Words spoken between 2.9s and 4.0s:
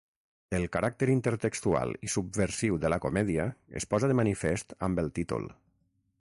la comèdia es